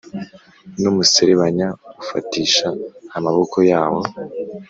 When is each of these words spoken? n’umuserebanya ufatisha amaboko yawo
n’umuserebanya 0.81 1.67
ufatisha 2.01 2.67
amaboko 3.17 3.57
yawo 3.71 4.01